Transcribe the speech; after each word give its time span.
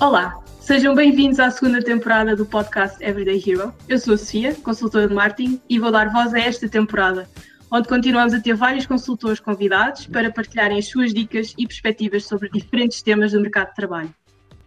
Olá, 0.00 0.42
sejam 0.62 0.94
bem-vindos 0.94 1.38
à 1.38 1.50
segunda 1.50 1.82
temporada 1.82 2.34
do 2.34 2.46
podcast 2.46 2.96
Everyday 3.04 3.36
Hero. 3.46 3.74
Eu 3.86 3.98
sou 3.98 4.14
a 4.14 4.16
Sofia, 4.16 4.54
consultora 4.54 5.06
de 5.06 5.12
marketing, 5.12 5.60
e 5.68 5.78
vou 5.78 5.92
dar 5.92 6.10
voz 6.10 6.32
a 6.32 6.40
esta 6.40 6.66
temporada, 6.66 7.28
onde 7.70 7.86
continuamos 7.86 8.32
a 8.32 8.40
ter 8.40 8.54
vários 8.54 8.86
consultores 8.86 9.40
convidados 9.40 10.06
para 10.06 10.32
partilharem 10.32 10.78
as 10.78 10.88
suas 10.88 11.12
dicas 11.12 11.54
e 11.58 11.66
perspectivas 11.66 12.24
sobre 12.24 12.48
diferentes 12.48 13.02
temas 13.02 13.32
do 13.32 13.42
mercado 13.42 13.68
de 13.68 13.74
trabalho. 13.74 14.14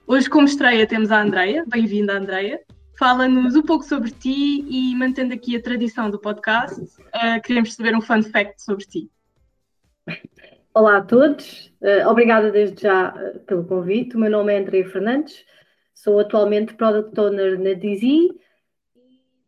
Hoje, 0.05 0.29
como 0.29 0.45
estreia, 0.45 0.85
temos 0.85 1.11
a 1.11 1.19
Andreia. 1.19 1.65
Bem-vinda, 1.67 2.15
Andreia. 2.15 2.59
Fala-nos 2.99 3.55
um 3.55 3.63
pouco 3.63 3.83
sobre 3.85 4.11
ti 4.11 4.63
e, 4.69 4.95
mantendo 4.95 5.33
aqui 5.33 5.55
a 5.55 5.61
tradição 5.61 6.11
do 6.11 6.19
podcast, 6.19 6.79
uh, 6.79 7.41
queremos 7.43 7.73
saber 7.73 7.95
um 7.95 8.01
fun 8.01 8.21
fact 8.21 8.61
sobre 8.61 8.85
ti. 8.85 9.09
Olá 10.75 10.97
a 10.97 11.01
todos, 11.01 11.71
uh, 11.81 12.09
obrigada 12.09 12.51
desde 12.51 12.81
já 12.81 13.13
uh, 13.13 13.39
pelo 13.41 13.63
convite. 13.63 14.15
O 14.15 14.19
meu 14.19 14.31
nome 14.31 14.51
é 14.51 14.57
André 14.57 14.83
Fernandes, 14.85 15.45
sou 15.93 16.19
atualmente 16.19 16.73
Product 16.73 17.19
Owner 17.19 17.59
na 17.59 17.75
DZ 17.75 18.01
e, 18.01 18.31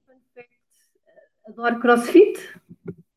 uh, 0.08 1.50
adoro 1.50 1.80
CrossFit. 1.80 2.40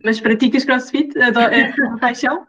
Mas 0.02 0.18
praticas 0.22 0.64
CrossFit? 0.64 1.20
Adoro, 1.20 1.52
é 1.54 1.70
paixão? 2.00 2.46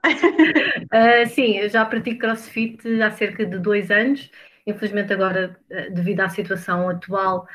sim, 1.27 1.57
eu 1.57 1.67
já 1.67 1.83
pratico 1.83 2.19
CrossFit 2.19 3.01
há 3.01 3.11
cerca 3.11 3.45
de 3.45 3.59
dois 3.59 3.91
anos. 3.91 4.31
Infelizmente 4.65 5.11
agora, 5.11 5.59
devido 5.91 6.21
à 6.21 6.29
situação 6.29 6.87
atual, 6.87 7.45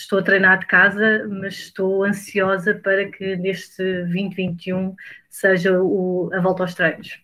estou 0.00 0.18
a 0.18 0.22
treinar 0.22 0.58
de 0.58 0.66
casa, 0.66 1.26
mas 1.28 1.54
estou 1.54 2.04
ansiosa 2.04 2.74
para 2.74 3.10
que 3.10 3.36
neste 3.36 3.82
2021 4.04 4.94
seja 5.28 5.80
o, 5.80 6.30
a 6.32 6.40
volta 6.40 6.62
aos 6.62 6.74
treinos. 6.74 7.20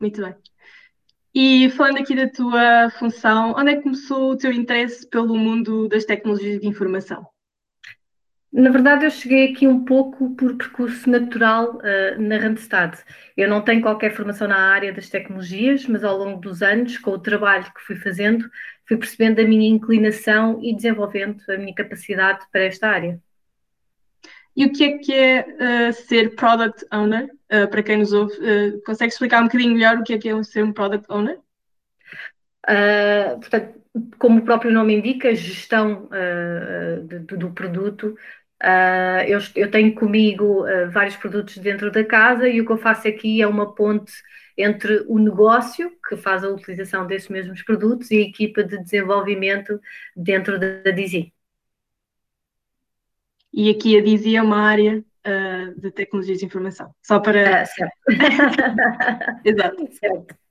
Muito 0.00 0.22
bem. 0.22 0.34
E 1.34 1.70
falando 1.70 1.98
aqui 1.98 2.14
da 2.14 2.28
tua 2.28 2.90
função, 2.98 3.54
onde 3.56 3.72
é 3.72 3.76
que 3.76 3.82
começou 3.82 4.32
o 4.32 4.36
teu 4.36 4.52
interesse 4.52 5.08
pelo 5.08 5.36
mundo 5.36 5.88
das 5.88 6.04
tecnologias 6.04 6.60
de 6.60 6.66
informação? 6.66 7.26
Na 8.52 8.70
verdade, 8.70 9.06
eu 9.06 9.10
cheguei 9.10 9.50
aqui 9.50 9.66
um 9.66 9.82
pouco 9.82 10.36
por 10.36 10.54
percurso 10.56 11.08
natural 11.08 11.76
uh, 11.76 12.20
na 12.20 12.36
Randstad. 12.36 12.98
Eu 13.34 13.48
não 13.48 13.62
tenho 13.62 13.80
qualquer 13.80 14.14
formação 14.14 14.46
na 14.46 14.58
área 14.58 14.92
das 14.92 15.08
tecnologias, 15.08 15.86
mas 15.86 16.04
ao 16.04 16.18
longo 16.18 16.38
dos 16.38 16.62
anos, 16.62 16.98
com 16.98 17.12
o 17.12 17.18
trabalho 17.18 17.64
que 17.72 17.80
fui 17.80 17.96
fazendo, 17.96 18.50
fui 18.86 18.98
percebendo 18.98 19.40
a 19.40 19.44
minha 19.44 19.68
inclinação 19.70 20.60
e 20.62 20.76
desenvolvendo 20.76 21.40
a 21.48 21.56
minha 21.56 21.74
capacidade 21.74 22.44
para 22.52 22.64
esta 22.64 22.88
área. 22.88 23.18
E 24.54 24.66
o 24.66 24.72
que 24.72 24.84
é 24.84 24.98
que 24.98 25.14
é 25.14 25.88
uh, 25.88 25.92
ser 25.92 26.34
Product 26.34 26.84
Owner? 26.92 27.30
Uh, 27.50 27.68
para 27.70 27.82
quem 27.82 27.98
nos 27.98 28.12
ouve, 28.12 28.34
uh, 28.34 28.82
consegue 28.84 29.12
explicar 29.12 29.40
um 29.40 29.46
bocadinho 29.46 29.72
melhor 29.72 29.96
o 29.96 30.04
que 30.04 30.12
é 30.12 30.18
que 30.18 30.28
é 30.28 30.42
ser 30.42 30.62
um 30.62 30.72
Product 30.72 31.06
Owner? 31.10 31.38
portanto, 33.40 33.82
como 34.18 34.38
o 34.38 34.44
próprio 34.44 34.70
nome 34.70 34.94
indica, 34.94 35.34
gestão 35.34 36.08
do, 37.26 37.36
do 37.36 37.50
produto, 37.50 38.16
Uh, 38.62 39.26
eu, 39.26 39.40
eu, 39.56 39.70
tenho 39.72 39.92
comigo 39.92 40.64
uh, 40.64 40.88
vários 40.88 41.16
produtos 41.16 41.58
dentro 41.58 41.90
da 41.90 42.04
casa 42.04 42.48
e 42.48 42.60
o 42.60 42.64
que 42.64 42.70
eu 42.70 42.78
faço 42.78 43.08
aqui 43.08 43.42
é 43.42 43.46
uma 43.46 43.74
ponte 43.74 44.12
entre 44.56 45.04
o 45.08 45.18
negócio, 45.18 45.90
que 46.08 46.16
faz 46.16 46.44
a 46.44 46.48
utilização 46.48 47.04
desses 47.04 47.28
mesmos 47.28 47.60
produtos, 47.62 48.10
e 48.12 48.18
a 48.18 48.20
equipa 48.20 48.62
de 48.62 48.78
desenvolvimento 48.78 49.80
dentro 50.14 50.60
da, 50.60 50.92
Dizzy. 50.92 51.32
E 53.52 53.68
aqui 53.68 53.98
a 53.98 54.02
Dizzy 54.02 54.36
é 54.36 54.42
uma 54.42 54.60
área 54.60 55.04
uh, 55.26 55.80
de 55.80 55.90
tecnologias 55.90 56.38
de 56.38 56.46
informação, 56.46 56.94
só 57.02 57.18
para. 57.18 57.66
certo. 57.66 57.96
Exato. 59.44 59.88
Certo. 59.92 60.41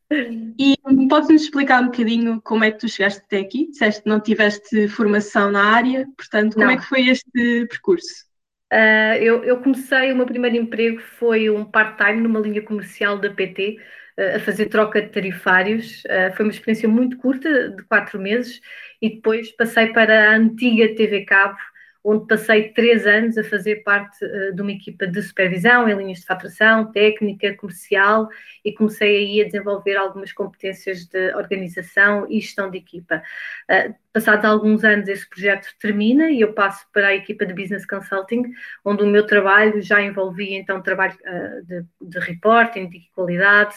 E 0.59 0.75
podes-nos 1.07 1.43
explicar 1.43 1.81
um 1.81 1.85
bocadinho 1.85 2.41
como 2.41 2.63
é 2.63 2.71
que 2.71 2.79
tu 2.79 2.89
chegaste 2.89 3.21
até 3.25 3.39
aqui? 3.39 3.69
Disseste 3.69 4.03
que 4.03 4.09
não 4.09 4.19
tiveste 4.19 4.87
formação 4.89 5.51
na 5.51 5.63
área, 5.63 6.05
portanto, 6.17 6.55
como 6.55 6.65
não. 6.65 6.73
é 6.73 6.77
que 6.77 6.85
foi 6.85 7.07
este 7.07 7.65
percurso? 7.67 8.25
Uh, 8.71 9.15
eu, 9.19 9.43
eu, 9.43 9.61
comecei, 9.61 10.11
o 10.11 10.15
meu 10.15 10.25
primeiro 10.25 10.55
emprego 10.55 11.01
foi 11.19 11.49
um 11.49 11.65
part-time 11.65 12.21
numa 12.21 12.39
linha 12.39 12.61
comercial 12.61 13.17
da 13.17 13.29
PT, 13.29 13.77
uh, 14.17 14.37
a 14.37 14.39
fazer 14.39 14.67
troca 14.67 15.01
de 15.01 15.09
tarifários. 15.09 16.03
Uh, 16.05 16.35
foi 16.35 16.45
uma 16.45 16.51
experiência 16.51 16.87
muito 16.87 17.17
curta, 17.17 17.69
de 17.69 17.83
quatro 17.83 18.19
meses, 18.19 18.61
e 19.01 19.15
depois 19.15 19.51
passei 19.55 19.87
para 19.87 20.31
a 20.31 20.35
antiga 20.35 20.93
TV 20.95 21.25
Cabo, 21.25 21.57
onde 22.03 22.25
passei 22.27 22.69
três 22.69 23.05
anos 23.05 23.37
a 23.37 23.43
fazer 23.43 23.83
parte 23.83 24.23
uh, 24.25 24.53
de 24.53 24.61
uma 24.61 24.71
equipa 24.71 25.05
de 25.05 25.21
supervisão 25.21 25.87
em 25.87 25.95
linhas 25.95 26.19
de 26.19 26.25
faturação, 26.25 26.91
técnica, 26.91 27.55
comercial 27.55 28.27
e 28.65 28.73
comecei 28.73 29.17
aí 29.17 29.41
a 29.41 29.45
desenvolver 29.45 29.97
algumas 29.97 30.33
competências 30.33 31.05
de 31.05 31.33
organização 31.35 32.25
e 32.29 32.39
gestão 32.39 32.71
de 32.71 32.79
equipa. 32.79 33.21
Uh, 33.69 33.93
passados 34.11 34.45
alguns 34.45 34.83
anos 34.83 35.07
esse 35.07 35.29
projeto 35.29 35.67
termina 35.79 36.31
e 36.31 36.41
eu 36.41 36.53
passo 36.53 36.85
para 36.91 37.09
a 37.09 37.15
equipa 37.15 37.45
de 37.45 37.53
Business 37.53 37.85
Consulting, 37.85 38.43
onde 38.83 39.03
o 39.03 39.07
meu 39.07 39.25
trabalho 39.25 39.81
já 39.81 40.01
envolvia 40.01 40.57
então 40.57 40.81
trabalho 40.81 41.13
uh, 41.13 41.65
de, 41.65 41.85
de, 42.01 42.19
reporting, 42.19 42.89
de 42.89 43.01
qualidade, 43.13 43.75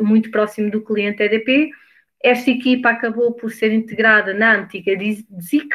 muito 0.00 0.30
próximo 0.30 0.70
do 0.70 0.82
cliente 0.82 1.22
EDP. 1.22 1.70
Esta 2.22 2.50
equipa 2.50 2.90
acabou 2.90 3.32
por 3.34 3.50
ser 3.50 3.72
integrada 3.72 4.34
na 4.34 4.56
antiga 4.56 4.96
DIC, 4.96 5.68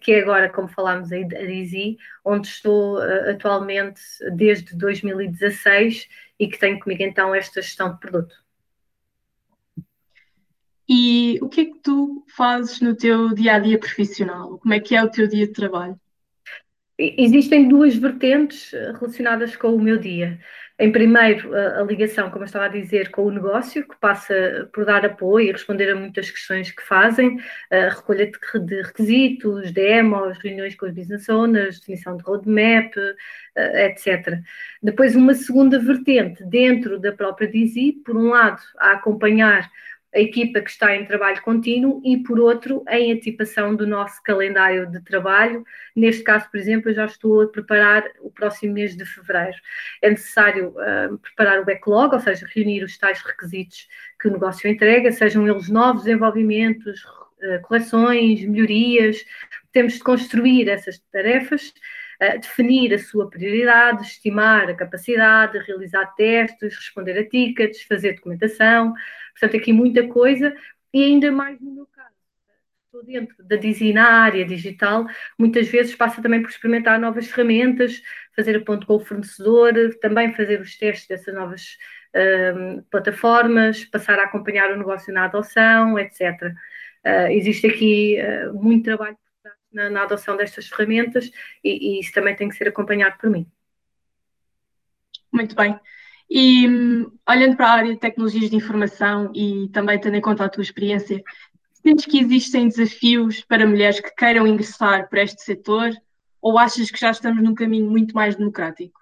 que 0.00 0.12
é 0.12 0.20
agora, 0.20 0.50
como 0.50 0.68
falámos 0.68 1.10
a 1.12 1.16
Dizzy, 1.16 1.98
onde 2.24 2.48
estou 2.48 2.98
uh, 2.98 3.30
atualmente 3.30 4.00
desde 4.34 4.76
2016 4.76 6.08
e 6.38 6.48
que 6.48 6.58
tenho 6.58 6.78
comigo 6.78 7.02
então 7.02 7.34
esta 7.34 7.62
gestão 7.62 7.92
de 7.92 8.00
produto. 8.00 8.34
E 10.88 11.38
o 11.40 11.48
que 11.48 11.60
é 11.60 11.64
que 11.66 11.78
tu 11.78 12.24
fazes 12.36 12.80
no 12.80 12.96
teu 12.96 13.32
dia 13.32 13.54
a 13.54 13.58
dia 13.58 13.78
profissional? 13.78 14.58
Como 14.58 14.74
é 14.74 14.80
que 14.80 14.96
é 14.96 15.02
o 15.02 15.10
teu 15.10 15.28
dia 15.28 15.46
de 15.46 15.52
trabalho? 15.52 15.98
Existem 17.00 17.66
duas 17.66 17.96
vertentes 17.96 18.74
eh, 18.74 18.92
relacionadas 18.92 19.56
com 19.56 19.74
o 19.74 19.80
meu 19.80 19.96
dia. 19.96 20.38
Em 20.78 20.90
primeiro, 20.90 21.54
a, 21.54 21.82
ligação, 21.82 22.30
como 22.30 22.42
eu 22.42 22.46
estava 22.46 22.64
a 22.64 22.68
dizer, 22.68 23.10
com 23.10 23.24
o 23.24 23.30
negócio, 23.30 23.86
que 23.86 23.94
passa 24.00 24.68
por 24.72 24.86
dar 24.86 25.04
apoio 25.04 25.48
e 25.48 25.52
responder 25.52 25.90
a 25.90 25.94
muitas 25.94 26.30
questões 26.30 26.70
que 26.70 26.82
fazem, 26.82 27.38
a 27.70 27.90
recolha 27.90 28.30
de, 28.64 28.82
requisitos, 28.82 29.72
demos, 29.72 30.38
reuniões 30.38 30.74
com 30.74 30.86
os 30.86 30.94
business 30.94 31.28
owners, 31.28 31.80
definição 31.80 32.16
de 32.16 32.22
roadmap, 32.22 32.94
etc. 33.56 34.40
Depois, 34.82 35.14
uma 35.14 35.34
segunda 35.34 35.78
vertente 35.78 36.42
dentro 36.44 36.98
da 36.98 37.12
própria 37.12 37.46
Dizzy, 37.46 38.00
por 38.02 38.16
um 38.16 38.30
lado, 38.30 38.62
a 38.78 38.92
acompanhar 38.92 39.70
a 40.14 40.18
equipa 40.18 40.60
que 40.60 40.70
está 40.70 40.94
em 40.94 41.04
trabalho 41.04 41.40
contínuo 41.42 42.00
e, 42.04 42.16
por 42.16 42.40
outro, 42.40 42.82
em 42.88 43.12
antecipação 43.12 43.76
do 43.76 43.86
nosso 43.86 44.20
calendário 44.22 44.90
de 44.90 45.00
trabalho. 45.02 45.64
Neste 45.94 46.24
caso, 46.24 46.50
por 46.50 46.58
exemplo, 46.58 46.90
eu 46.90 46.94
já 46.94 47.04
estou 47.04 47.42
a 47.42 47.48
preparar 47.48 48.04
o 48.20 48.30
próximo 48.30 48.72
mês 48.72 48.96
de 48.96 49.04
fevereiro. 49.04 49.56
É 50.02 50.10
necessário 50.10 50.70
uh, 50.70 51.18
preparar 51.18 51.60
o 51.60 51.64
backlog, 51.64 52.14
ou 52.14 52.20
seja, 52.20 52.46
reunir 52.52 52.82
os 52.82 52.98
tais 52.98 53.20
requisitos 53.20 53.86
que 54.20 54.28
o 54.28 54.32
negócio 54.32 54.68
entrega, 54.68 55.12
sejam 55.12 55.46
eles 55.46 55.68
novos 55.68 56.04
desenvolvimentos, 56.04 57.04
uh, 57.04 57.60
correções, 57.62 58.44
melhorias. 58.44 59.24
Temos 59.72 59.94
de 59.94 60.00
construir 60.00 60.68
essas 60.68 60.98
tarefas 61.12 61.72
definir 62.40 62.92
a 62.92 62.98
sua 62.98 63.30
prioridade, 63.30 64.02
estimar 64.02 64.68
a 64.68 64.74
capacidade, 64.74 65.58
realizar 65.58 66.06
testes, 66.14 66.76
responder 66.76 67.18
a 67.18 67.26
tickets, 67.26 67.82
fazer 67.82 68.14
documentação, 68.14 68.92
portanto, 69.32 69.56
aqui 69.56 69.72
muita 69.72 70.06
coisa, 70.06 70.54
e 70.92 71.04
ainda 71.04 71.32
mais 71.32 71.60
no 71.60 71.72
meu 71.72 71.86
caso. 71.86 72.10
Estou 72.86 73.04
dentro 73.04 73.42
da 73.44 73.56
design 73.56 73.98
área 73.98 74.44
digital, 74.44 75.06
muitas 75.38 75.68
vezes 75.68 75.94
passa 75.94 76.20
também 76.20 76.42
por 76.42 76.50
experimentar 76.50 76.98
novas 76.98 77.26
ferramentas, 77.28 78.02
fazer 78.34 78.56
a 78.56 78.60
ponto 78.64 78.86
com 78.86 78.96
o 78.96 79.00
fornecedor, 79.00 79.72
também 80.00 80.34
fazer 80.34 80.60
os 80.60 80.76
testes 80.76 81.06
dessas 81.06 81.32
novas 81.32 81.78
um, 82.14 82.82
plataformas, 82.90 83.84
passar 83.84 84.18
a 84.18 84.24
acompanhar 84.24 84.72
o 84.72 84.76
negócio 84.76 85.12
na 85.12 85.26
adoção, 85.26 85.98
etc. 85.98 86.20
Uh, 87.04 87.30
existe 87.30 87.66
aqui 87.66 88.18
uh, 88.20 88.52
muito 88.54 88.84
trabalho 88.84 89.16
na, 89.72 89.90
na 89.90 90.02
adoção 90.02 90.36
destas 90.36 90.68
ferramentas 90.68 91.30
e, 91.62 91.96
e, 91.96 92.00
isso 92.00 92.12
também 92.12 92.34
tem 92.34 92.48
que 92.48 92.56
ser 92.56 92.68
acompanhado 92.68 93.16
por 93.18 93.30
mim. 93.30 93.46
Muito 95.32 95.54
bem. 95.54 95.78
E 96.28 96.66
olhando 97.28 97.56
para 97.56 97.66
a 97.66 97.72
área 97.72 97.92
de 97.92 97.98
tecnologias 97.98 98.50
de 98.50 98.56
informação 98.56 99.32
e 99.34 99.68
também 99.72 99.98
tendo 99.98 100.16
em 100.16 100.20
conta 100.20 100.44
a 100.44 100.48
tua 100.48 100.62
experiência, 100.62 101.22
sentes 101.72 102.06
que 102.06 102.20
existem 102.20 102.68
desafios 102.68 103.40
para 103.42 103.66
mulheres 103.66 104.00
que 104.00 104.14
queiram 104.14 104.46
ingressar 104.46 105.08
para 105.08 105.22
este 105.22 105.42
setor 105.42 105.90
ou 106.40 106.58
achas 106.58 106.90
que 106.90 106.98
já 106.98 107.10
estamos 107.10 107.42
num 107.42 107.54
caminho 107.54 107.90
muito 107.90 108.14
mais 108.14 108.36
democrático? 108.36 109.00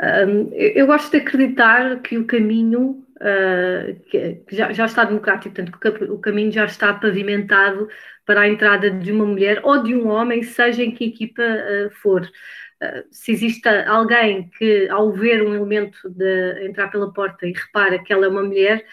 Um, 0.00 0.50
eu 0.54 0.86
gosto 0.86 1.10
de 1.10 1.18
acreditar 1.18 2.00
que 2.00 2.16
o 2.16 2.24
caminho 2.24 3.04
uh, 3.20 4.00
que 4.10 4.42
já, 4.50 4.72
já, 4.72 4.86
está 4.86 5.04
democrático, 5.04 5.54
portanto, 5.54 6.12
o 6.12 6.18
caminho 6.18 6.50
já 6.50 6.64
está 6.64 6.92
pavimentado 6.94 7.88
para 8.24 8.42
a 8.42 8.48
entrada 8.48 8.90
de 8.90 9.12
uma 9.12 9.26
mulher 9.26 9.60
ou 9.62 9.82
de 9.82 9.94
um 9.94 10.08
homem, 10.08 10.42
seja 10.42 10.82
em 10.82 10.90
que 10.90 11.06
equipa 11.06 11.42
uh, 11.42 11.90
for. 11.90 12.22
Uh, 12.22 13.04
se 13.10 13.32
existe 13.32 13.68
alguém 13.68 14.48
que, 14.50 14.88
ao 14.88 15.12
ver 15.12 15.42
um 15.42 15.54
elemento 15.54 16.08
de 16.08 16.66
entrar 16.66 16.88
pela 16.88 17.12
porta 17.12 17.46
e 17.46 17.52
repara 17.52 18.02
que 18.02 18.12
ela 18.12 18.26
é 18.26 18.28
uma 18.28 18.42
mulher, 18.42 18.84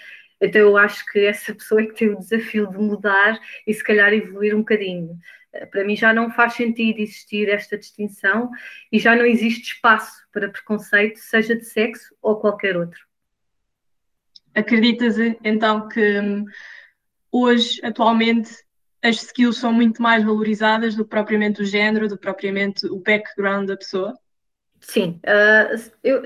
Então 0.41 0.62
eu 0.62 0.77
acho 0.77 1.06
que 1.12 1.19
essa 1.19 1.53
pessoa 1.56 1.81
é 1.81 1.85
que 1.88 1.95
tem 1.95 2.09
o 2.09 2.19
desafio 2.19 2.69
de 2.69 2.77
mudar 2.77 3.39
e 3.65 3.74
se 3.74 3.83
calhar 3.83 4.13
evoluir 4.13 4.56
um 4.56 4.59
bocadinho. 4.59 5.18
Para 5.71 5.83
mim 5.85 5.95
já 5.95 6.13
não 6.13 6.29
faz 6.31 6.53
sentido 6.53 7.00
existir 7.00 7.50
esta 7.50 7.77
distinção 7.77 8.51
e 8.91 9.00
já 9.00 9.15
não 9.15 9.25
existe 9.25 9.74
espaço 9.74 10.27
para 10.31 10.50
preconceito, 10.50 11.18
seja 11.18 11.56
de 11.56 11.65
sexo 11.65 12.15
ou 12.21 12.39
qualquer 12.39 12.77
outro. 12.77 13.06
Acreditas 14.57 15.18
então 15.44 15.88
que 15.88 16.19
hum, 16.19 16.45
hoje, 17.31 17.80
atualmente, 17.83 18.50
as 19.04 19.21
skills 19.21 19.57
são 19.57 19.71
muito 19.71 20.01
mais 20.01 20.24
valorizadas 20.24 20.95
do 20.95 21.04
que 21.04 21.09
propriamente 21.12 21.62
o 21.62 21.65
género, 21.65 22.07
do 22.07 22.15
que 22.15 22.21
propriamente 22.21 22.88
o 22.88 23.00
background 23.00 23.68
da 23.68 23.77
pessoa? 23.77 24.18
Sim, 24.80 25.19
uh, 25.25 25.92
eu, 26.04 26.24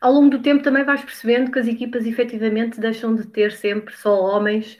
ao 0.00 0.12
longo 0.12 0.30
do 0.30 0.42
tempo 0.42 0.62
também 0.62 0.84
vais 0.84 1.04
percebendo 1.04 1.50
que 1.50 1.58
as 1.58 1.66
equipas 1.66 2.06
efetivamente 2.06 2.80
deixam 2.80 3.14
de 3.14 3.26
ter 3.26 3.52
sempre 3.52 3.94
só 3.96 4.20
homens 4.20 4.78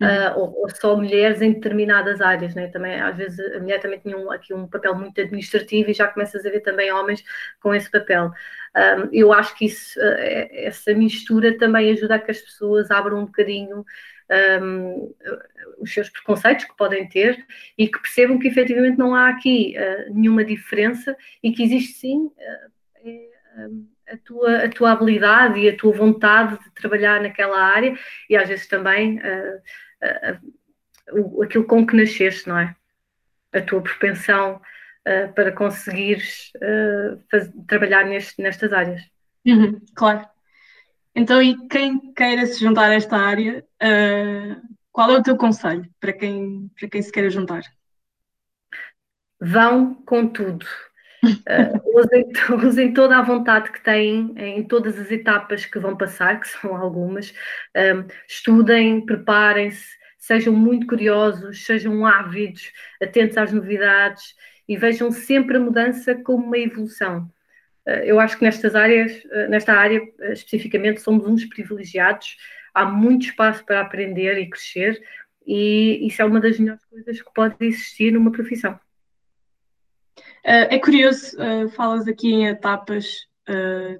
uh, 0.00 0.38
ou, 0.38 0.62
ou, 0.62 0.68
só 0.70 0.96
mulheres 0.96 1.42
em 1.42 1.52
determinadas 1.52 2.20
áreas, 2.20 2.54
né? 2.54 2.68
também 2.68 3.00
às 3.00 3.16
vezes 3.16 3.38
a 3.54 3.58
mulher 3.58 3.80
também 3.80 3.98
tinha 3.98 4.16
um, 4.16 4.30
aqui 4.30 4.54
um 4.54 4.66
papel 4.66 4.94
muito 4.94 5.20
administrativo 5.20 5.90
e 5.90 5.94
já 5.94 6.08
começas 6.08 6.44
a 6.44 6.50
ver 6.50 6.60
também 6.60 6.92
homens 6.92 7.22
com 7.60 7.74
esse 7.74 7.90
papel. 7.90 8.30
Um, 8.76 9.08
eu 9.12 9.32
acho 9.32 9.56
que 9.56 9.66
isso, 9.66 9.98
uh, 9.98 10.16
essa 10.52 10.94
mistura 10.94 11.56
também 11.58 11.90
ajuda 11.90 12.14
a 12.14 12.18
que 12.18 12.30
as 12.30 12.40
pessoas 12.40 12.90
abram 12.90 13.18
um 13.18 13.26
bocadinho 13.26 13.84
um, 14.62 15.12
os 15.78 15.92
seus 15.92 16.08
preconceitos 16.08 16.64
que 16.64 16.76
podem 16.76 17.08
ter 17.08 17.44
e 17.76 17.88
que 17.88 17.98
percebam 17.98 18.38
que 18.38 18.48
efetivamente 18.48 18.98
não 18.98 19.14
há 19.14 19.28
aqui 19.28 19.74
uh, 19.76 20.14
nenhuma 20.14 20.44
diferença 20.44 21.16
e 21.42 21.52
que 21.52 21.62
existe 21.62 21.94
sim 21.94 22.26
uh, 22.26 22.70
é, 23.04 23.30
a, 24.12 24.16
tua, 24.18 24.64
a 24.64 24.68
tua 24.68 24.92
habilidade 24.92 25.58
e 25.58 25.68
a 25.68 25.76
tua 25.76 25.92
vontade 25.92 26.58
de 26.62 26.70
trabalhar 26.72 27.20
naquela 27.20 27.60
área 27.60 27.98
e 28.28 28.36
às 28.36 28.48
vezes 28.48 28.68
também 28.68 29.18
uh, 29.18 29.60
aquilo 31.42 31.64
com 31.64 31.86
que 31.86 31.96
nasceste, 31.96 32.48
não 32.48 32.58
é? 32.58 32.74
A 33.52 33.60
tua 33.60 33.82
propensão 33.82 34.60
para 35.34 35.52
conseguires 35.52 36.52
trabalhar 37.66 38.04
neste, 38.04 38.40
nestas 38.42 38.72
áreas. 38.72 39.02
Uhum, 39.46 39.80
claro. 39.94 40.26
Então, 41.14 41.42
e 41.42 41.56
quem 41.68 42.12
queira 42.12 42.46
se 42.46 42.60
juntar 42.60 42.90
a 42.90 42.94
esta 42.94 43.16
área, 43.16 43.64
uh, 43.82 44.60
qual 44.92 45.10
é 45.10 45.18
o 45.18 45.22
teu 45.22 45.36
conselho 45.36 45.88
para 45.98 46.12
quem, 46.12 46.70
para 46.78 46.88
quem 46.88 47.02
se 47.02 47.10
queira 47.10 47.30
juntar? 47.30 47.62
Vão 49.40 49.94
com 49.94 50.28
tudo. 50.28 50.64
Uh, 51.24 51.80
usem, 51.98 52.32
usem, 52.64 52.94
toda 52.94 53.18
a 53.18 53.22
vontade 53.22 53.72
que 53.72 53.82
têm 53.82 54.34
em 54.36 54.62
todas 54.62 54.98
as 54.98 55.10
etapas 55.10 55.66
que 55.66 55.78
vão 55.78 55.96
passar, 55.96 56.38
que 56.38 56.48
são 56.48 56.76
algumas. 56.76 57.34
Um, 57.76 58.06
estudem, 58.28 59.04
preparem-se, 59.04 59.98
sejam 60.16 60.54
muito 60.54 60.86
curiosos, 60.86 61.64
sejam 61.64 62.06
ávidos, 62.06 62.72
atentos 63.02 63.36
às 63.36 63.52
novidades 63.52 64.34
e 64.70 64.76
vejam 64.76 65.10
sempre 65.10 65.56
a 65.56 65.60
mudança 65.60 66.14
como 66.14 66.46
uma 66.46 66.56
evolução. 66.56 67.28
Eh, 67.84 68.04
eu 68.06 68.20
acho 68.20 68.38
que 68.38 68.44
nestas 68.44 68.76
áreas, 68.76 69.20
eh, 69.32 69.48
nesta 69.48 69.72
área 69.72 70.00
eh, 70.20 70.32
especificamente, 70.32 71.00
somos 71.00 71.26
uns 71.26 71.44
privilegiados, 71.44 72.36
há 72.72 72.84
muito 72.84 73.26
espaço 73.26 73.66
para 73.66 73.80
aprender 73.80 74.38
e 74.38 74.48
crescer, 74.48 75.02
e 75.44 76.06
isso 76.06 76.22
é 76.22 76.24
uma 76.24 76.38
das 76.38 76.56
melhores 76.56 76.84
coisas 76.84 77.20
que 77.20 77.34
pode 77.34 77.56
existir 77.58 78.12
numa 78.12 78.30
profissão. 78.30 78.78
É 80.44 80.78
curioso, 80.78 81.36
falas 81.74 82.06
aqui 82.06 82.32
em 82.32 82.46
etapas 82.46 83.26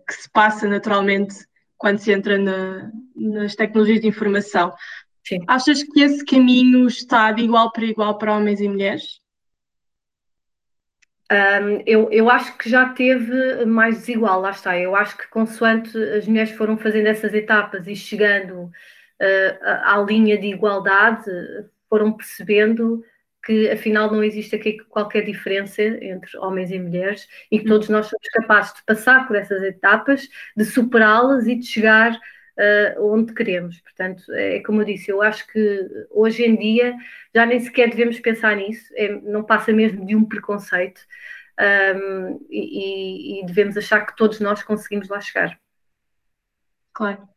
que 0.06 0.14
se 0.14 0.30
passa 0.30 0.68
naturalmente 0.68 1.34
quando 1.76 1.98
se 1.98 2.12
entra 2.12 2.38
na, 2.38 2.90
nas 3.16 3.54
tecnologias 3.56 4.00
de 4.00 4.06
informação. 4.06 4.72
Sim. 5.24 5.40
Achas 5.46 5.82
que 5.82 6.00
esse 6.00 6.24
caminho 6.24 6.86
está 6.86 7.32
de 7.32 7.42
igual 7.42 7.72
para 7.72 7.84
igual 7.84 8.16
para 8.16 8.36
homens 8.36 8.60
e 8.60 8.68
mulheres? 8.68 9.20
Um, 11.30 11.82
eu, 11.86 12.10
eu 12.10 12.28
acho 12.28 12.58
que 12.58 12.68
já 12.68 12.88
teve 12.88 13.64
mais 13.64 13.98
desigual, 13.98 14.40
lá 14.40 14.50
está. 14.50 14.76
Eu 14.76 14.96
acho 14.96 15.16
que 15.16 15.28
consoante 15.28 15.96
as 15.96 16.26
mulheres 16.26 16.50
foram 16.52 16.76
fazendo 16.76 17.06
essas 17.06 17.32
etapas 17.32 17.86
e 17.86 17.94
chegando 17.94 18.64
uh, 18.64 18.70
à 19.84 19.96
linha 19.98 20.36
de 20.36 20.48
igualdade, 20.48 21.30
foram 21.88 22.12
percebendo 22.12 23.04
que 23.44 23.70
afinal 23.70 24.10
não 24.10 24.22
existe 24.22 24.56
aqui 24.56 24.78
qualquer 24.88 25.24
diferença 25.24 25.82
entre 25.82 26.36
homens 26.38 26.70
e 26.70 26.78
mulheres 26.78 27.26
e 27.50 27.58
que 27.58 27.64
todos 27.64 27.88
nós 27.88 28.06
somos 28.06 28.28
capazes 28.28 28.74
de 28.74 28.82
passar 28.84 29.26
por 29.26 29.36
essas 29.36 29.62
etapas, 29.62 30.28
de 30.56 30.64
superá-las 30.64 31.46
e 31.46 31.54
de 31.54 31.64
chegar 31.64 32.18
uh, 32.60 33.12
onde 33.12 33.32
queremos. 33.32 33.80
Portanto, 33.80 34.22
é 34.34 34.60
como 34.60 34.82
eu 34.82 34.84
disse, 34.84 35.10
eu 35.10 35.22
acho 35.22 35.46
que 35.46 35.88
hoje 36.10 36.44
em 36.44 36.56
dia 36.56 36.94
já 37.34 37.46
nem 37.46 37.58
sequer 37.58 37.88
devemos 37.88 38.20
pensar 38.20 38.56
nisso, 38.56 38.92
é, 38.94 39.08
não 39.22 39.42
passa 39.42 39.72
mesmo 39.72 40.04
de 40.04 40.14
um 40.14 40.24
preconceito 40.24 41.00
um, 41.58 42.46
e, 42.50 43.40
e 43.40 43.46
devemos 43.46 43.76
achar 43.76 44.04
que 44.06 44.16
todos 44.16 44.40
nós 44.40 44.62
conseguimos 44.62 45.08
lá 45.08 45.20
chegar. 45.20 45.58
Claro. 46.92 47.28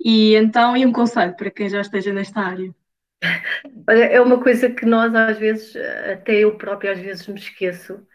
E 0.00 0.34
então, 0.36 0.76
e 0.76 0.86
um 0.86 0.92
conselho 0.92 1.36
para 1.36 1.50
quem 1.50 1.68
já 1.68 1.80
esteja 1.80 2.12
nesta 2.12 2.40
área? 2.40 2.72
Olha, 3.88 4.04
é 4.04 4.20
uma 4.20 4.40
coisa 4.40 4.70
que 4.70 4.86
nós 4.86 5.12
às 5.14 5.38
vezes, 5.38 5.74
até 6.12 6.34
eu 6.38 6.56
própria 6.56 6.92
às 6.92 7.00
vezes 7.00 7.26
me 7.26 7.38
esqueço, 7.38 8.06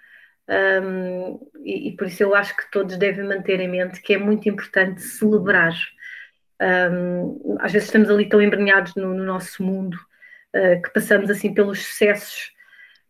um, 0.47 1.49
e, 1.63 1.89
e, 1.89 1.95
por 1.95 2.07
isso 2.07 2.21
eu 2.21 2.35
acho 2.35 2.55
que 2.55 2.69
todos 2.69 2.97
devem 2.97 3.25
manter 3.25 3.59
em 3.61 3.69
mente 3.69 4.01
que 4.01 4.13
é 4.13 4.17
muito 4.17 4.47
importante 4.49 5.01
celebrar. 5.01 5.73
Às 7.59 7.71
vezes 7.71 7.87
estamos 7.87 8.09
ali 8.09 8.27
tão 8.27 8.41
embrenhados 8.41 8.95
no, 8.95 9.13
no 9.13 9.25
nosso 9.25 9.63
mundo 9.63 9.95
uh, 10.55 10.81
que 10.81 10.93
passamos 10.93 11.29
assim 11.29 11.53
pelos 11.53 11.83
sucessos 11.83 12.51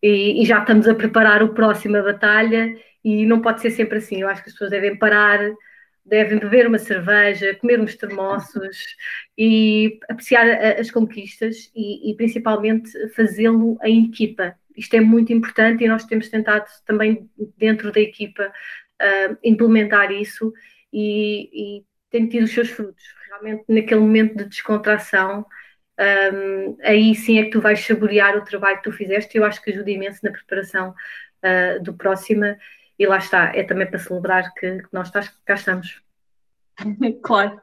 e, 0.02 0.42
e, 0.42 0.46
já 0.46 0.60
estamos 0.60 0.86
a 0.88 0.94
preparar 0.94 1.42
o 1.42 1.54
próximo 1.54 1.96
a 1.96 2.04
batalha 2.04 2.76
e 3.04 3.26
não 3.26 3.42
pode 3.42 3.62
ser 3.62 3.72
sempre 3.72 4.00
assim. 4.00 4.22
Eu 4.22 4.28
acho 4.28 4.44
que 4.44 4.50
as 4.50 4.54
pessoas 4.54 4.72
devem 4.72 4.98
parar, 4.98 5.40
devem 6.06 6.40
beber 6.40 6.68
uma 6.68 6.78
cerveja, 6.78 7.56
comer 7.56 7.80
uns 7.80 7.96
termossos 7.96 8.78
e 9.38 9.98
apreciar 10.10 10.46
as 10.78 10.92
conquistas 10.92 11.72
e, 11.74 12.12
e 12.12 12.16
principalmente 12.18 12.92
fazê-lo 13.10 13.78
em 13.82 14.06
equipa. 14.06 14.56
Isto 14.76 14.96
é 14.96 15.00
muito 15.00 15.32
importante 15.32 15.84
e 15.84 15.88
nós 15.88 16.04
temos 16.06 16.28
tentado 16.28 16.66
também 16.86 17.30
dentro 17.58 17.90
da 17.90 18.02
equipa 18.02 18.52
uh, 19.02 19.38
implementar 19.42 20.12
isso 20.12 20.52
e, 20.92 21.50
e 21.80 21.84
tem 22.14 22.30
tido 22.30 22.44
os 22.44 22.54
seus 22.54 22.70
frutos. 22.70 23.04
Realmente 23.28 23.66
naquele 23.68 24.00
momento 24.00 24.38
de 24.38 24.46
descontração 24.46 25.46
um, 26.00 26.78
aí 26.84 27.14
sim 27.16 27.40
é 27.40 27.46
que 27.46 27.52
tu 27.52 27.62
vais 27.62 27.86
saborear 27.86 28.38
o 28.38 28.44
trabalho 28.44 28.78
que 28.78 28.84
tu 28.84 28.92
fizeste 28.92 29.38
eu 29.38 29.46
acho 29.46 29.62
que 29.62 29.72
ajuda 29.72 29.92
imenso 29.92 30.20
na 30.24 30.32
preparação 30.32 30.90
uh, 30.90 31.84
do 31.84 31.94
próximo 31.94 32.46
e 32.98 33.06
lá 33.06 33.18
está, 33.18 33.52
é 33.56 33.64
também 33.64 33.88
para 33.88 34.00
celebrar 34.00 34.54
que, 34.54 34.78
que 34.78 34.88
nós 34.92 35.10
cá 35.10 35.56
estamos. 35.56 36.02
claro. 37.24 37.56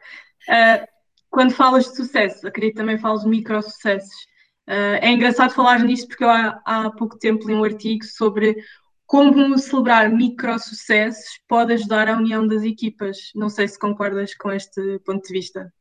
Uh, 0.48 0.86
quando 1.30 1.52
falas 1.52 1.84
de 1.84 1.96
sucesso, 1.96 2.46
acredito 2.46 2.76
também 2.76 2.98
falas 2.98 3.22
de 3.22 3.28
micro-sucessos. 3.28 4.14
Uh, 4.68 4.98
é 5.00 5.08
engraçado 5.10 5.54
falar 5.54 5.78
nisso 5.80 6.08
porque 6.08 6.24
eu 6.24 6.30
há, 6.30 6.60
há 6.64 6.90
pouco 6.90 7.16
tempo 7.18 7.46
li 7.46 7.54
um 7.54 7.64
artigo 7.64 8.04
sobre 8.04 8.56
como 9.10 9.58
celebrar 9.58 10.08
micro-sucessos 10.08 11.40
pode 11.48 11.72
ajudar 11.72 12.06
a 12.06 12.16
união 12.16 12.46
das 12.46 12.62
equipas. 12.62 13.32
Não 13.34 13.48
sei 13.48 13.66
se 13.66 13.76
concordas 13.76 14.36
com 14.36 14.52
este 14.52 15.00
ponto 15.04 15.26
de 15.26 15.32
vista. 15.32 15.72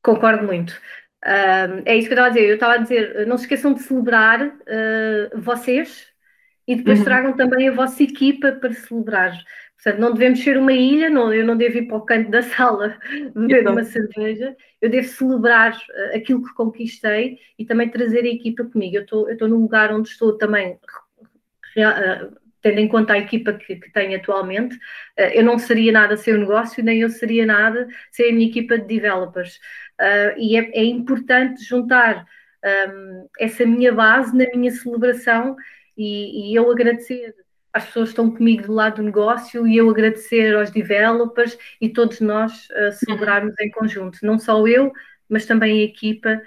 Concordo 0.00 0.46
muito. 0.46 0.70
Uh, 1.24 1.82
é 1.84 1.96
isso 1.96 2.06
que 2.06 2.14
eu 2.14 2.18
estava 2.18 2.26
a 2.28 2.30
dizer. 2.30 2.48
Eu 2.48 2.54
estava 2.54 2.74
a 2.74 2.76
dizer, 2.76 3.26
não 3.26 3.36
se 3.36 3.46
esqueçam 3.46 3.74
de 3.74 3.82
celebrar 3.82 4.46
uh, 4.46 5.40
vocês 5.40 6.06
e 6.68 6.76
depois 6.76 7.00
uhum. 7.00 7.04
tragam 7.04 7.32
também 7.36 7.68
a 7.68 7.72
vossa 7.72 8.00
equipa 8.00 8.52
para 8.52 8.72
celebrar. 8.72 9.36
Portanto, 9.74 10.00
não 10.00 10.12
devemos 10.12 10.40
ser 10.40 10.56
uma 10.56 10.72
ilha, 10.72 11.10
não, 11.10 11.34
eu 11.34 11.44
não 11.44 11.56
devo 11.56 11.78
ir 11.78 11.88
para 11.88 11.96
o 11.96 12.02
canto 12.02 12.30
da 12.30 12.42
sala 12.42 12.96
beber 13.34 13.62
então. 13.62 13.72
uma 13.72 13.82
cerveja, 13.82 14.56
eu 14.80 14.88
devo 14.88 15.08
celebrar 15.08 15.72
uh, 15.72 16.16
aquilo 16.16 16.44
que 16.44 16.54
conquistei 16.54 17.40
e 17.58 17.64
também 17.64 17.88
trazer 17.90 18.20
a 18.20 18.28
equipa 18.28 18.62
comigo. 18.62 18.98
Eu 18.98 19.02
estou, 19.02 19.26
eu 19.26 19.32
estou 19.32 19.48
num 19.48 19.62
lugar 19.62 19.92
onde 19.92 20.08
estou 20.10 20.38
também, 20.38 20.78
tendo 22.62 22.78
em 22.78 22.88
conta 22.88 23.12
a 23.12 23.18
equipa 23.18 23.52
que, 23.52 23.76
que 23.76 23.92
tenho 23.92 24.16
atualmente, 24.16 24.76
uh, 24.76 25.30
eu 25.32 25.44
não 25.44 25.58
seria 25.58 25.92
nada 25.92 26.16
sem 26.16 26.34
o 26.34 26.38
negócio, 26.38 26.82
nem 26.82 27.00
eu 27.00 27.10
seria 27.10 27.46
nada 27.46 27.86
sem 28.10 28.30
a 28.30 28.32
minha 28.32 28.48
equipa 28.48 28.78
de 28.78 28.86
developers. 28.86 29.56
Uh, 30.00 30.38
e 30.38 30.56
é, 30.56 30.70
é, 30.78 30.84
importante 30.84 31.64
juntar 31.64 32.24
um, 32.64 33.28
essa 33.38 33.64
minha 33.64 33.92
base 33.92 34.36
na 34.36 34.44
minha 34.54 34.70
celebração 34.70 35.56
e, 35.96 36.52
e, 36.52 36.54
eu 36.54 36.70
agradecer 36.70 37.34
às 37.72 37.86
pessoas 37.86 38.08
que 38.08 38.12
estão 38.12 38.30
comigo 38.30 38.62
do 38.62 38.72
lado 38.72 38.96
do 38.96 39.02
negócio 39.02 39.66
e 39.66 39.76
eu 39.76 39.90
agradecer 39.90 40.54
aos 40.56 40.70
developers 40.70 41.58
e 41.80 41.88
todos 41.88 42.20
nós 42.20 42.68
uh, 42.70 42.92
celebrarmos 42.92 43.54
em 43.60 43.70
conjunto, 43.70 44.18
não 44.22 44.38
só 44.38 44.66
eu, 44.66 44.92
mas 45.28 45.46
também 45.46 45.80
a 45.80 45.84
equipa 45.84 46.40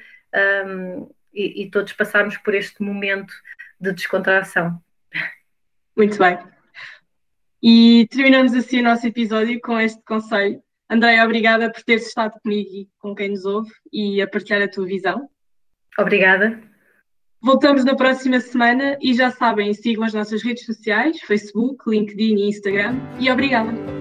um, 0.65 1.09
e, 1.33 1.63
e 1.63 1.69
todos 1.69 1.93
passarmos 1.93 2.37
por 2.37 2.53
este 2.53 2.81
momento 2.81 3.33
de 3.79 3.91
descontração. 3.93 4.81
Muito 5.95 6.17
bem. 6.17 6.38
E 7.62 8.07
terminamos 8.10 8.53
assim 8.53 8.79
o 8.79 8.83
nosso 8.83 9.05
episódio 9.05 9.60
com 9.62 9.79
este 9.79 10.01
conselho 10.03 10.62
Andréia, 10.91 11.24
obrigada 11.24 11.71
por 11.71 11.81
teres 11.83 12.07
estado 12.07 12.38
comigo 12.43 12.69
e 12.69 12.89
com 13.00 13.15
quem 13.15 13.29
nos 13.29 13.45
ouve 13.45 13.71
e 13.93 14.21
a 14.21 14.27
partilhar 14.27 14.62
a 14.62 14.67
tua 14.67 14.86
visão. 14.86 15.29
Obrigada. 15.98 16.62
Voltamos 17.41 17.86
na 17.86 17.95
próxima 17.95 18.41
semana 18.41 18.98
e 19.01 19.13
já 19.13 19.31
sabem, 19.31 19.74
sigam 19.74 20.03
as 20.03 20.13
nossas 20.13 20.43
redes 20.43 20.65
sociais, 20.65 21.17
Facebook, 21.21 21.89
LinkedIn 21.89 22.36
e 22.36 22.50
Instagram. 22.50 22.98
E 23.21 23.31
obrigada. 23.31 24.00